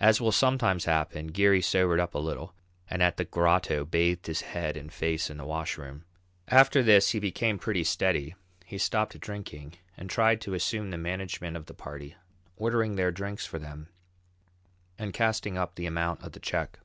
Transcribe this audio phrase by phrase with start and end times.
[0.00, 2.56] As will sometimes happen, Geary sobered up a little
[2.88, 6.04] and at the "Grotto" bathed his head and face in the washroom.
[6.48, 11.56] After this he became pretty steady, he stopped drinking, and tried to assume the management
[11.56, 12.16] of the party,
[12.56, 13.86] ordering their drinks for them,
[14.98, 16.80] and casting up the amount of the check.